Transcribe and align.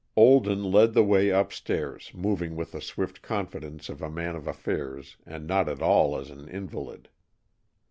Olden 0.15 0.63
led 0.63 0.95
the 0.95 1.03
way 1.03 1.29
upstairs, 1.29 2.09
moving 2.15 2.55
with 2.55 2.71
the 2.71 2.81
swift 2.81 3.21
confidence 3.21 3.87
of 3.87 4.01
a 4.01 4.09
man 4.09 4.35
of 4.35 4.47
affairs 4.47 5.15
and 5.27 5.45
not 5.45 5.69
at 5.69 5.79
all 5.83 6.17
as 6.17 6.31
an 6.31 6.47
invalid. 6.49 7.07